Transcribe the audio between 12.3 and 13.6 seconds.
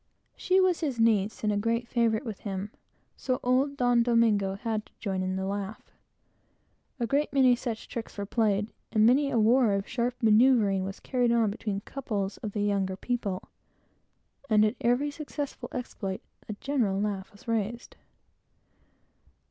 of the younger people,